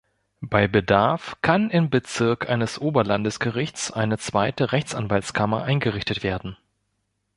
Bei 0.41 0.67
Bedarf 0.67 1.35
kann 1.43 1.69
im 1.69 1.91
Bezirk 1.91 2.49
eines 2.49 2.81
Oberlandesgerichts 2.81 3.91
eine 3.91 4.17
zweite 4.17 4.71
Rechtsanwaltskammer 4.71 5.61
eingerichtet 5.61 6.23
werden. 6.23 6.57